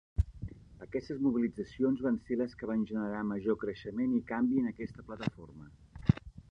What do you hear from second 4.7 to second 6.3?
aquesta plataforma.